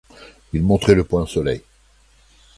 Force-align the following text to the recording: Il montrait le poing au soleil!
Il 0.53 0.63
montrait 0.63 0.95
le 0.95 1.03
poing 1.03 1.21
au 1.21 1.27
soleil! 1.27 1.61